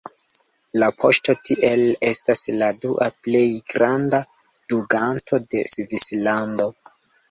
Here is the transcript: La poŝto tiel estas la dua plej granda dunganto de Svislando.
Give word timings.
La 0.83 0.87
poŝto 1.03 1.35
tiel 1.49 1.83
estas 2.13 2.43
la 2.63 2.71
dua 2.87 3.11
plej 3.29 3.45
granda 3.71 4.25
dunganto 4.43 5.45
de 5.49 5.67
Svislando. 5.79 6.73